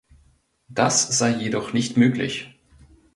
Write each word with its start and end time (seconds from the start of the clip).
Das 0.67 1.15
sei 1.19 1.29
jedoch 1.29 1.73
nicht 1.73 1.95
möglich. 1.95 2.57